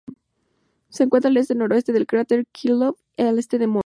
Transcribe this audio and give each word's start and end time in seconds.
Se 0.89 1.03
encuentra 1.03 1.29
al 1.29 1.37
oeste-noroeste 1.37 1.93
del 1.93 2.07
cráter 2.07 2.47
Krylov, 2.51 2.95
y 3.17 3.21
al 3.21 3.37
este 3.37 3.59
de 3.59 3.67
Moore. 3.67 3.79